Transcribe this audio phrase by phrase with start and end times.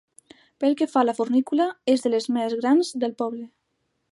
[0.63, 3.45] Pel que fa a la fornícula, és de les més grans del poble.